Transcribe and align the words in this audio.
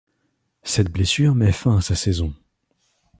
Cette 0.63 0.89
blessure 0.89 1.35
met 1.35 1.51
fin 1.51 1.77
à 1.77 1.81
sa 1.81 1.95
saison. 1.95 2.33